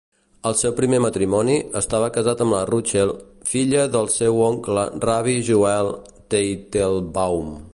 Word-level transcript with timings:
Al 0.49 0.55
seu 0.59 0.71
primer 0.77 0.99
matrimoni, 1.05 1.57
estava 1.81 2.07
casat 2.15 2.41
amb 2.45 2.55
la 2.55 2.61
Ruchel, 2.69 3.13
filla 3.51 3.83
del 3.97 4.09
seu 4.17 4.41
oncle 4.49 4.87
Rabbi 5.07 5.37
Joel 5.51 5.91
Teitelbaum. 6.35 7.55